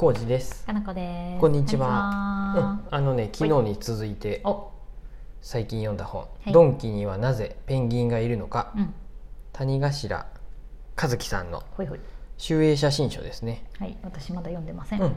[0.00, 0.64] 浩二です。
[0.64, 1.40] かなこです。
[1.42, 2.54] こんにちは。
[2.56, 4.70] うんあのね昨日に続いてお、
[5.42, 6.52] 最近読んだ本「い。
[6.52, 8.72] ドンキにはなぜペンギンがいるのか。
[8.74, 8.94] うん、」
[9.52, 10.26] 谷頭
[10.96, 12.00] 和樹さんのほいほい。
[12.38, 15.02] 集英写真書ですね、はい、私まだ読んでません。
[15.02, 15.16] うん、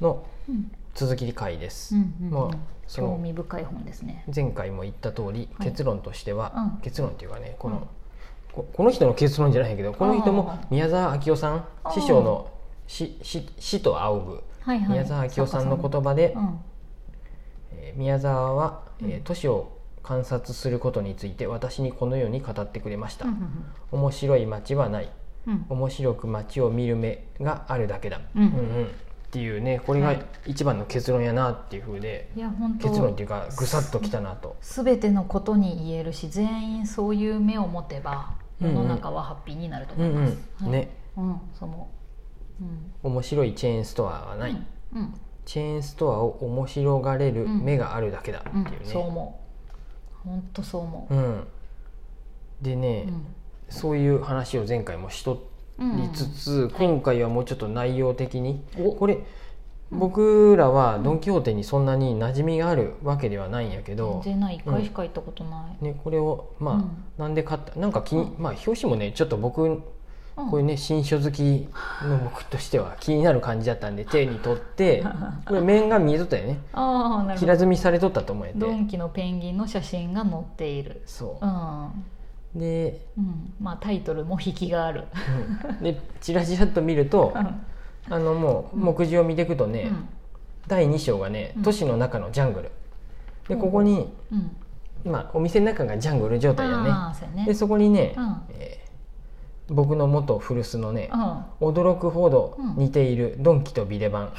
[0.00, 1.94] のうん、続き回です。
[1.94, 2.56] うん、うん、まあ
[2.88, 4.24] 興味深い本ですね。
[4.34, 5.68] 前回も言った通り、はい。
[5.68, 6.80] 結論としては、うん。
[6.82, 7.82] 結論っていうかねこの、うん
[8.52, 11.92] ここの人の結論じゃないけどこの人も宮沢明夫さんあー。
[11.92, 12.50] 師匠の
[12.88, 14.88] 師師師と仰ぐはいはい。
[14.88, 16.60] 宮沢明夫さんの言葉で、うん、
[17.72, 23.36] えー宮沢は、えーうん都市を観察することについて私にこのように語ってくれました、うん、
[23.92, 25.10] 面白い街はない。
[25.46, 28.42] うん、面白く街を見る目があるだけだ、うん。
[28.42, 28.90] うん
[29.28, 30.24] っていうねこれがはい。
[30.46, 32.88] 一番の結論やなっていうふうで、いや、本当。
[32.88, 34.56] 結論っていうかぐさっときたなと。
[34.62, 40.30] すべてのことに言えるし、全員そういう目を持てば、世の中はハッピーになるとうん思います。
[40.30, 41.80] はいうんねうん、そう思う。
[41.80, 41.86] うん、
[43.02, 49.40] 面白いチェーンストアはない、うん、チェーンストアを面白がれる目があるだけだってうん、いうね、そう思
[50.24, 50.28] う。
[50.28, 51.14] 本当そう思う。
[51.14, 51.46] うん。
[52.60, 53.26] でね、うん。
[53.68, 58.94] そういう話を前回もしとりつつ、はい今回はもうちょっと内容的に、お。
[58.94, 59.18] これ
[59.90, 64.56] 僕らはドン・キホーテにそんなに馴染みがあるわけではないんやけど全、然ない。
[64.56, 67.04] 一回しか行ったことない、ね、これをまあ、うん。
[67.16, 68.42] なんで買ったなんか気に、うん。
[68.42, 69.82] まあ表紙もねちょっと僕うん
[70.50, 71.68] こういうね新書好き
[72.02, 75.04] の僕としては気になる感じだったんで 手に取って
[75.46, 76.60] これ面が見えとったよね。
[77.36, 78.58] 平積みされとったと思えて。
[78.58, 81.02] ドンキのペンギンの写真が載っている。
[81.06, 81.44] そう。
[81.44, 85.04] う、ん、でうん、まあタイトルも引きがある、
[85.68, 85.82] うん。
[85.82, 88.14] でチラチラっと見るとうん。
[88.14, 89.90] あのもう目次を見ていくとね、
[90.66, 91.62] 第2章がねうん。
[91.62, 92.70] 都市の中のジャングル。
[93.48, 93.60] でうん。
[93.60, 94.56] ここにうん。
[95.04, 96.90] 今お店の中がジャングル状態だね。
[96.90, 97.44] ああそね。
[97.44, 98.36] でそこにね、うん。
[98.50, 98.87] えー
[99.68, 101.10] 僕の元古巣のね
[101.60, 101.68] うん。
[101.68, 102.76] 驚くほどうん。
[102.76, 104.32] 似ているドンキとビレバン。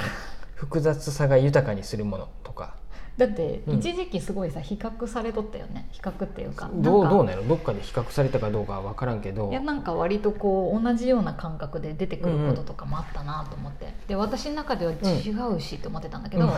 [0.55, 2.75] 複雑さが豊かにするものとか。
[3.17, 5.89] だってうん一時期すごいさ比較されとったよね。
[5.91, 7.47] 比較っていうかどうどうなの？
[7.47, 9.49] どっかで比較されたかどうかは分からんけど。
[9.51, 16.49] いやなんか割とこう同じような感覚で出てくることとかもあったなと思って、で私の中では違うしと思ってたんだけど、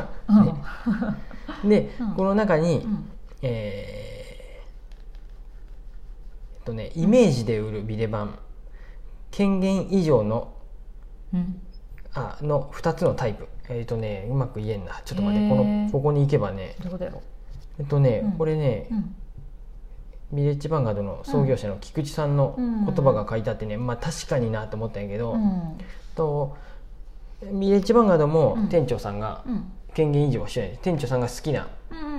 [1.63, 2.13] で、 うん。
[2.13, 3.09] この中に、うん。
[3.41, 4.63] え
[6.61, 8.37] っとねイメージで売るビレバン
[9.31, 10.53] 権限以上の
[11.33, 11.61] うん。
[12.13, 13.47] あの2つのタイプ。
[13.69, 15.01] えっ、とねうまく言えんな。
[15.05, 16.75] ちょっと待ってこのここに行けばね。
[17.79, 18.31] えっとね、うん。
[18.33, 19.15] これね、う、うん。
[20.33, 22.85] ビレッジヴァンガードの創業者の菊池さんのうん。
[22.85, 25.77] 言葉が書いてあってね、まあ確かになと思ったんやけど、うん。
[26.15, 26.57] と
[27.53, 28.69] ビレッジヴァンガードもうん。
[28.69, 29.71] 店長さんがうん。
[29.93, 30.79] 権限以上はしない。
[30.81, 31.67] 店長さんが好きな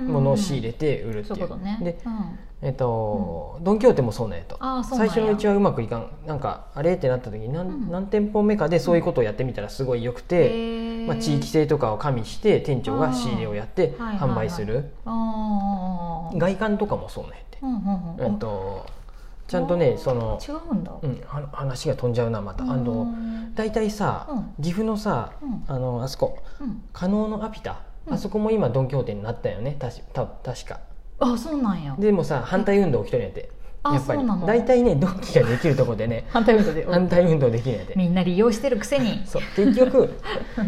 [0.07, 1.63] ものを仕入れて売るっていう。
[1.63, 1.79] ね。
[1.81, 2.39] で、うん。
[2.61, 4.57] えっとドン・キホーテもそうなんやと。
[4.83, 6.09] 最初のうちはうまくいかん。
[6.25, 7.91] なんかあれってなった時に何,、うん。
[7.91, 18.85] 何店舗目かでそういうことをやってみたらすごい良くて、まあ、地域性とかを加味して店長が仕入れをやって販売する、外観とかもそうなんやって、うんうんうんえっと
[19.45, 20.93] ちゃんとねその、違うんだ。
[21.01, 24.63] うん、は話が飛んじゃうなまた、あのうん大体さ、うん。
[24.63, 25.63] 岐阜のさ、うん。
[25.67, 26.81] あのあそこうん。
[26.91, 27.77] 加納のアピタ、うん
[28.09, 29.75] あそこも今ドン・キホーテになったよね。
[29.79, 30.79] たした確か。
[31.19, 31.95] あそうなんや。
[31.97, 33.49] でもさ反対運動起きとるんやって。
[33.83, 34.19] あやっぱり。
[34.19, 34.45] そうなの？
[34.45, 36.25] 大体ねドンキができるとこでね。
[36.29, 37.93] 反対運動で反対運動できるんやって。
[37.95, 39.21] みんな利用してるくせに。
[39.25, 39.41] そう。
[39.55, 40.13] 結局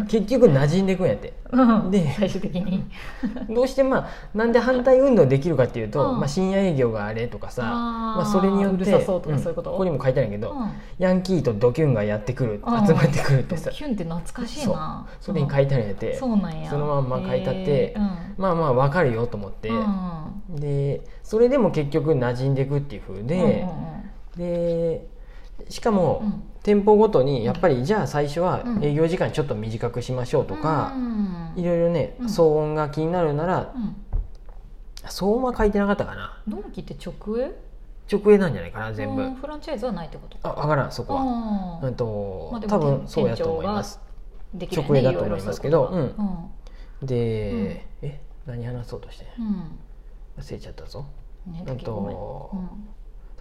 [0.07, 1.91] 結局馴染んでいくんやってうん。
[1.91, 2.85] で最終的に。
[3.49, 6.19] どうしてまあなんで反対運動できるかっていうと、うん。
[6.19, 9.71] まあ、深夜営業があれとかさまあ、それによってうるさそうとかそういうこと？
[9.71, 10.69] ここにも書いてあるけど、うん。
[10.99, 12.85] ヤンキーとドキュンがやってくるうん。
[12.87, 13.71] 集まってくるってさ。
[13.71, 15.07] キュンって懐かしいな。
[15.19, 16.69] それに書いてあるんやって、そうなんや。
[16.69, 17.49] そのまんま書いて。
[17.49, 17.95] あって
[18.37, 23.67] まあまあわかるよと思って、うんでそれでも結局馴染んでいくっていう風で、
[24.37, 24.47] うんうん。
[24.47, 25.07] で
[25.69, 28.83] しかも、うん店舗ごとにやっぱりじゃあ最初はうん。
[28.83, 31.53] 営業時間ちょっと短くしましょうとかう、ん。
[31.55, 32.25] いろいろね、うん。
[32.25, 33.95] 騒音が気になるならうん。
[35.03, 36.41] 騒音は書いてなかったかな。
[36.47, 37.51] ドンキって直営？
[38.11, 43.99] 直営なんじゃないかな全部、うんフランチャイズはないってことあ分からんそこは、あうんとまあ多分そうやと思います。
[44.53, 46.11] 直営だと思いますけど。
[47.03, 49.25] で、え何話そうとして
[50.37, 51.05] 忘れちゃったぞ。
[51.47, 51.77] うんねうん。
[51.77, 52.51] と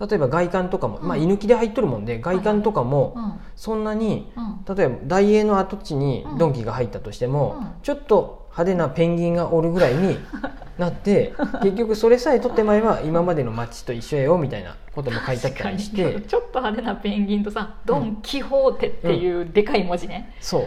[0.01, 1.09] 例えば外観とかも、うん。
[1.09, 4.77] まあ居抜きで入っとるもんで外観とかもそんなにうん。
[4.77, 6.39] 例えば大英の跡地にうん。
[6.39, 7.69] ドンキが入ったとしても、うん。
[7.83, 10.17] ちょっと派手なペンギンがおるぐらいに
[10.79, 16.21] なって結局それさえ取ってまえば今までの街と一緒やよみたいなことも書いてあったりして。
[16.21, 20.63] ちょっと派手なペンギンとさ「ドン・キホーテ」っていうでかい文字ね、そう、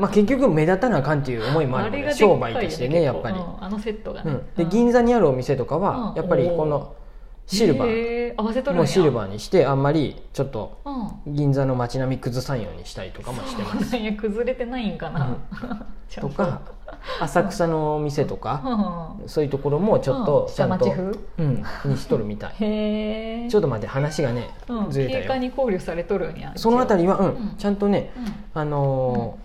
[0.00, 2.14] まあ、結局目立たなあかんっていう思いもあるもんね。
[2.14, 3.38] 商売としてねやっぱり。
[3.38, 3.64] うん。
[3.64, 6.14] あのセットがね、うん、でうん銀座にあるお店とかはうん。
[6.16, 6.94] やっぱりこの
[7.46, 8.34] シルバー。
[8.36, 11.34] 合わせとるもうシルバーにしてあんまりちょっとうん。
[11.34, 13.90] 銀座の街並み崩さんようにしたりとかもしてます。
[13.90, 14.12] そうなんや。
[14.14, 15.36] 崩れてないんかな、
[16.08, 16.34] ちゃんと。
[16.34, 16.60] か
[17.20, 18.62] 浅草のお店とか
[19.22, 20.54] うんそういうところもちょっとうん。
[20.54, 20.86] ちゃんと、
[21.38, 22.54] うん、にしとるみたい。
[22.60, 25.22] へえちょっと待って話がねうん、ずれたよ。
[25.22, 27.26] 経過に考慮されとるんやそのあたりは、うん。
[27.26, 27.54] うん。
[27.56, 28.60] ちゃんとねうん。
[28.60, 29.38] あの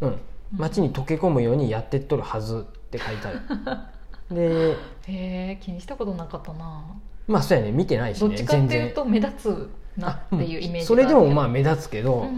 [0.00, 0.20] ーうん。
[0.56, 3.40] 街に溶け込むようにやってっとるはずって書いてある
[4.30, 4.76] でへ
[5.06, 6.84] え気にしたことなかったな。
[7.26, 7.72] まあそうやね。
[7.72, 12.34] 見てないしねどっちかっていうと目立つなっていうイメージあそれでもまああ目立つけど、うんうんうん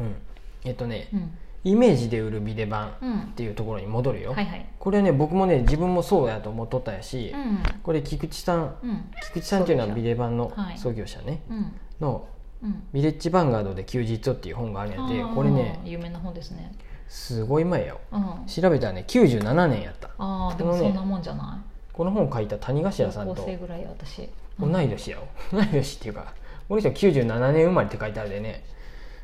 [0.00, 0.16] うん
[0.64, 1.18] えっとねうん。
[1.20, 4.66] うんイメージで売るビデ版うんうんっていうところに戻るよ、はいはい。
[4.78, 7.58] これはね僕もね自分もそうやと思っとったやし、うん。
[7.82, 9.04] これ菊池さんうん。
[9.20, 11.72] 菊池さんっていうのはビデ版のはい創業者ね、うん。
[12.00, 12.28] の
[12.62, 16.72] うん「ビレッジヴァンガードで休日」っていう本があるんやでこれね有名な本ですね
[17.08, 18.46] すごい前ようん。
[18.46, 20.08] 調べたらね97年やった。
[20.18, 21.62] ああでもそんなもんじゃな
[21.92, 24.28] この本を書いた谷い頭さんと高校生ぐらいや私。
[24.58, 25.22] 同い年やよ
[25.52, 26.32] 同い年っていうか
[26.68, 28.64] この人97年生まれって書いてあるでね、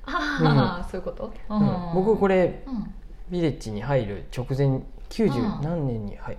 [0.07, 1.33] ああそういうこと？
[1.49, 1.91] うん。
[1.95, 2.95] 僕これうん。
[3.31, 6.37] ビレッジに入る直前うん90何年に入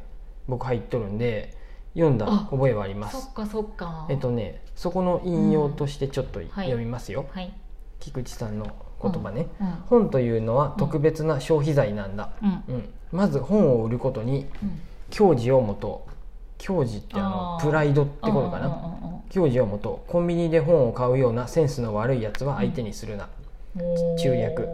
[0.48, 1.56] 僕入っとるんで
[1.94, 3.22] 読んだあ覚えはあります。
[3.22, 4.06] そっかそっか。
[4.10, 6.50] えっとねそこの引用としてちょっとはい。
[6.50, 7.54] 読みますよ、はい。
[8.00, 8.66] 菊池さんの
[9.04, 12.76] 言葉ね、うん本というのは特別な消費財なんだ、うん。
[12.76, 12.90] うん。
[13.12, 14.80] まず本を売ることにうん。
[15.12, 16.08] 矜持をもと
[16.58, 23.28] 矜持ってあのプライドってことかな、うん矜持をもとコンビニで本を買うようなセンスの悪いやつは相手にするな、
[23.76, 24.70] うんうん中略。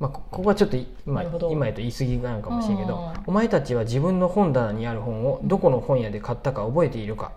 [0.00, 3.22] まあ、こここはちょっと今今やと言い過ぎなのかもしれんけどうん。
[3.26, 7.30] お前たちは自分の本棚にある本をどこの本屋で買ったか覚えているか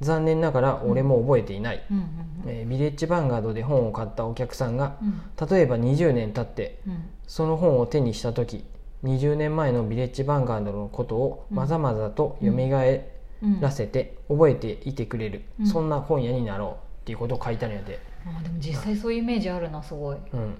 [0.00, 2.04] 残念ながら俺も覚えていない、うんうん
[2.46, 5.48] えービレッジヴァンガードで本を買ったお客さんがうん。
[5.48, 7.04] 例えば20年経ってうん。
[7.26, 8.64] その本を手にした時
[9.04, 15.66] 20年前のビレッジヴァンガードのことをまざまざと蘇うんらせて覚えていてくれる、うん。
[15.66, 20.16] そんな本屋になろうっていうことを書いてあるんやで、あーでも実際そういうイメージあるなすごい。
[20.32, 20.56] うん、うん。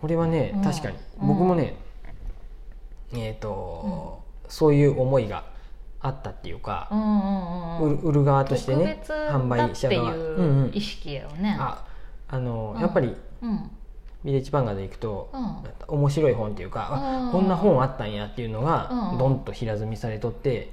[0.00, 0.62] これはね、うん。
[0.62, 0.96] 確かに。
[1.20, 1.76] うん僕もね
[3.12, 5.44] えっ、と、そういう思いが
[6.06, 10.14] あったっていうか、うんうんうん売る側としてね販売者側。
[10.14, 11.84] うんううん意識やよねあ
[12.28, 12.80] あの、うん。
[12.80, 13.70] やっぱりうん。
[14.24, 15.98] ビレッジバンガーで行くと、うん。
[15.98, 17.32] 面白い本っていうか、あうん。
[17.32, 19.18] こんな本あったんやっていうのが、うん。
[19.18, 20.72] ドンと平積みされとって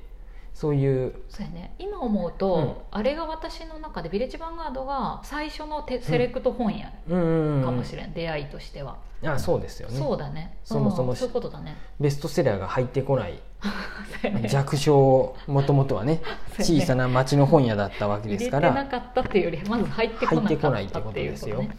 [0.54, 1.76] そういうそうやね。
[1.80, 2.74] 今思うと、うん。
[2.92, 9.98] あれが私の中でビレッジヴァンガードが最初のテセレクト本屋うんうんうんかもしれん、出会いとしては、あそうですよね。
[9.98, 10.58] そうだね。
[10.64, 11.76] そもそもうんそういうことだね。
[12.00, 13.40] ベストセラーが入ってこない。
[14.48, 16.22] 弱小もともとはね
[16.60, 18.74] 小さな町の本屋だったわけですから。
[18.74, 21.58] なかったっていうよりまず入ってこな入ってこないってことたっていうことですよ。
[21.58, 21.66] うん。
[21.66, 21.74] ね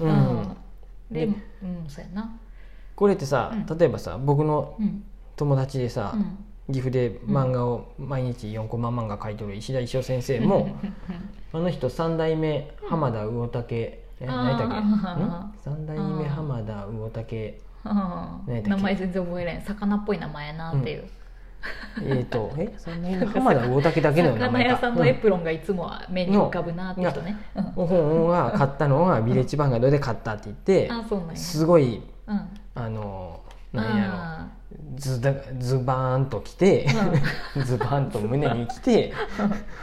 [1.11, 1.15] うん。
[1.15, 1.33] でで
[1.63, 2.37] うんそうやな。
[2.97, 3.79] これってさ、うん。
[3.79, 5.05] 例えばさ僕のうん。
[5.37, 10.77] 友達でさ、うん岐阜で漫画を毎日4コマ漫画描いてる石田一生先生も
[11.53, 13.77] あの人三代目浜田魚竹
[14.21, 14.75] えあー何やったっけ？
[14.75, 15.71] あー。
[15.71, 15.75] ん？
[15.77, 17.61] 三代目浜田魚竹。
[17.85, 21.05] 名前全然覚えれん魚っぽい名前やなっていう、
[22.03, 22.73] えっと え？
[22.79, 24.71] 三代目浜田魚竹だけの名魚前か。
[24.71, 30.91] 屋さんのエプロンがいつも目に浮かぶなって人ね、うんうん本が買ったのがビレッジヴァンガードで買ったって言って
[31.35, 32.41] すごいうん。
[32.75, 33.41] あの
[33.73, 34.13] なんやろ。
[34.15, 34.24] あ
[34.97, 36.87] ズだズバーンと来て、
[37.65, 39.13] ズバーンと胸に来て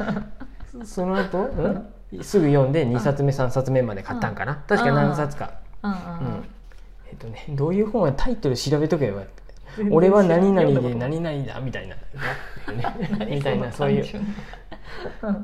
[0.83, 1.39] その後、
[2.11, 6.39] うん、すぐ読んで2冊目3冊目まで買ったんかな、確か何冊か、ーうんううん。
[6.39, 6.45] ん。
[7.09, 9.23] えっとねどういう本はタイトル調べとけば
[9.89, 12.05] 俺は何々で何々だみたいな、ね、
[13.29, 14.05] みたいなそそういう。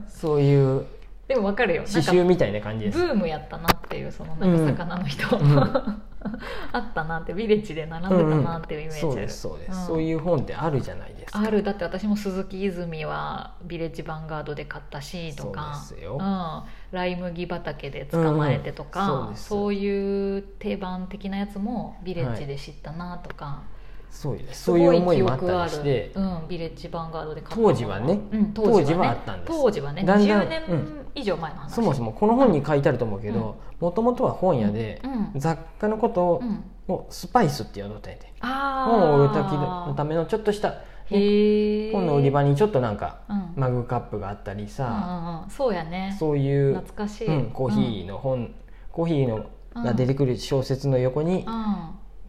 [0.08, 0.86] そういう
[1.28, 1.84] でも分かるよ。
[1.84, 2.98] 刺繍みたいな感じです。
[2.98, 6.02] ブームやったなっていうそのなんか魚の人、うん
[6.72, 9.74] あったなってビレッジで並んでたなっていうイメージある、そうですそうです、ん。
[9.88, 11.40] そういう本ってあるじゃないですか。
[11.40, 11.64] ある。
[11.64, 15.74] だって私も鈴木泉はビレッジヴァンガードで買ったしとか。
[15.76, 16.18] そうですよ。
[16.18, 19.28] ん、ライ麦畑で捕まえてとか、うん。
[19.30, 19.36] うん。
[19.36, 23.64] そうそういう定番的なやつもビレッジで知ったなとか、
[24.12, 24.60] そうです。
[24.60, 26.12] すそういう思いもあったりして。
[26.16, 28.20] うん、ビレッジヴァンガードで当時はね。
[28.32, 29.52] うん、当時はあったんです。
[29.52, 30.04] 当時はね。
[30.04, 35.40] だんだん20年以上前の話、そもそもこの本に書いてあると思うけどもともとは本屋でうん。
[35.40, 36.42] 雑貨のこと
[36.88, 43.54] をスパイスって呼んどったんやて本を売る時のためのちょっとした本の売り場にちょっとなんかうん。
[43.56, 46.16] マグカップがあったりさうんうんそうやね。
[46.20, 48.54] そういう懐かしい、うんコーヒーの本
[48.92, 49.46] コーヒーの
[49.76, 51.46] が出てくる小説の横に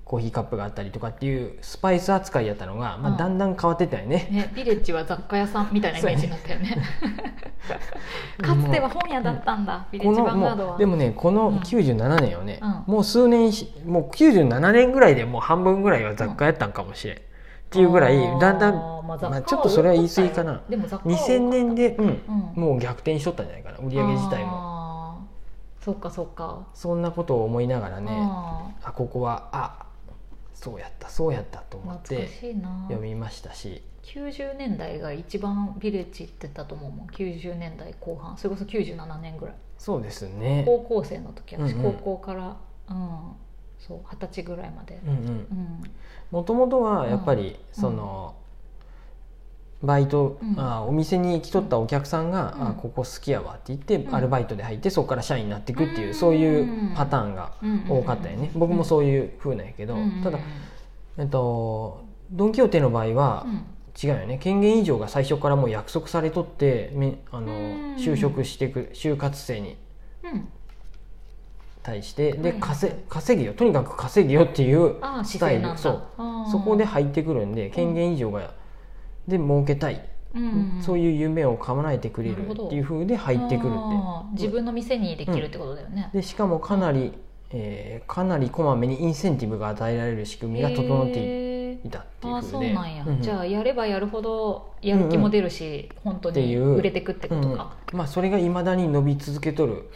[0.08, 3.14] コーヒーカップがあったりとかっていうスパイス扱いやったのがまうん。
[3.16, 4.26] あだんだん変わってったよね。
[4.30, 6.76] ね、ビレッジは雑貨屋さんみたいなイメージになったよね。
[8.40, 10.78] かつては本屋だったんだ、ビレッジヴンガードは。
[10.78, 11.58] でもねこのうん。
[11.58, 12.84] 97年をね、うん。
[12.94, 17.20] もう数年しもう97年ぐらいでもう半分ぐらいは雑貨やったんかもしれん、っ
[17.68, 18.74] ていうぐらいだんだん
[19.06, 20.62] まあまあちょっとそれは言い過ぎかな。
[20.70, 21.96] でも雑貨は多かった2000年で、
[22.54, 24.78] もう逆転しとったんじゃないかな売り上げ自体も。
[25.80, 26.66] そっかそっか。
[26.72, 29.87] そんなことを思いながらねああここはあ
[30.60, 32.28] そうやったそうやったとー思って
[32.88, 33.80] 読みましたし。
[34.02, 37.06] 90年代が一番ビレッジ行ってたと思うもん。
[37.08, 38.36] 90年代後半。
[38.36, 39.54] それこそ97年ぐらい。
[39.78, 40.64] そうですね。
[40.66, 41.92] 高校生の時私うんうん。
[41.94, 42.56] 高校から
[42.90, 43.32] うん。
[43.78, 45.00] そう二十歳ぐらいまで。
[45.04, 45.16] うんうん。
[45.16, 45.82] うん。
[46.32, 47.80] もともとはやっぱりうん。
[47.80, 48.34] その、
[49.82, 50.60] バイト、うん。
[50.60, 52.68] あお店に来とったお客さんが「うん。
[52.68, 54.14] あここ好きやわ」って言って、うん。
[54.14, 56.14] アルバイトで入ってそこから社員になっていくっていう、うん。
[56.14, 57.52] そういうパターンが
[57.88, 60.20] 多かったよね、僕もうそういう風なんやけど、ん。
[60.22, 60.38] ただ、
[61.16, 63.64] えっと、ドン・キホーテの場合はうん。
[64.00, 64.38] 違うよね。
[64.38, 67.96] 権限以上が最初からもう約束されとってめあのうん。
[67.96, 69.76] 就職してく就活生に
[70.22, 70.48] うん。
[71.82, 73.54] 対してではい稼稼げよ。
[73.54, 75.76] とにかく稼げよっていうスタイル。
[75.76, 76.02] そう。
[76.50, 78.52] そこで入ってくるんで権限以上が
[79.28, 79.94] で儲けたい、
[80.34, 86.10] うんそういう夢を叶えてくれるっていう風で入ってくるんあー自分の店にできるってことだよね。
[86.12, 87.12] ででしかもかなり、
[87.50, 96.74] えーかなりこまめにインセンティブが与えられる仕組みが整っていいたっていうあそうなんや、うんじゃあやればやるほどやる気も出るし、本当にっていう。
[96.74, 99.88] 売れてくってことか、うんまあそれがいまだに伸び続けとる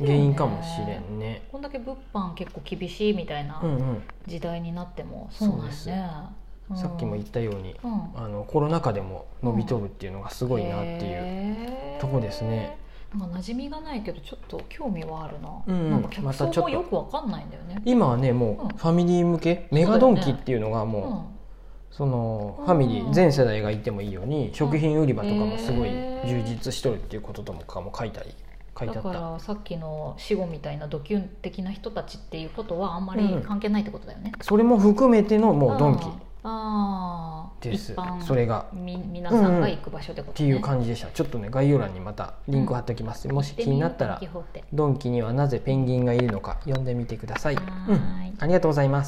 [0.00, 1.42] 原因かもしれんね。
[1.50, 4.02] こんだけ物販結構厳しいみたいなうんうん。
[4.26, 7.92] 時代になってもそうなんですね、うんさっきも言ったようにうん。
[8.16, 12.78] あのコロナ禍でも伸びとるっていうのがすごいなっていう、とこですね。
[13.16, 15.74] なんか馴染みがないけどちょっと興味はあるな、うん。
[15.74, 16.62] うんなんか客層またちょっと。
[16.62, 18.68] もよくわかんないんだよね、今はねもうん。
[18.68, 19.68] うファミリー向け？
[19.70, 21.30] メガドンキっていうのがうんも
[21.90, 22.66] う、そのうん。
[22.66, 25.88] ファミリー全世代がいてもいいように食品売り場とかもすごい
[26.26, 28.30] 充実しとるっていうこととかも書いたり
[28.78, 36.06] 書いてあだからさっきの死後みたいなドキュン的な人たちっていうことはあんまり関係ないってことだよね、それも含めてのもうドンキ
[37.60, 37.92] です。
[37.92, 38.66] 一般それが。
[38.72, 41.08] み皆さんが行く場所ってことね、ていう感じでした。
[41.08, 44.20] ちょっとね概要欄にまたリンク貼っておきます、もし気になったら
[44.72, 47.64] ドンキにはなぜペンギンがいるのか読んでみてください、はー
[48.28, 48.30] い。
[48.30, 49.06] うん、ありがとうございます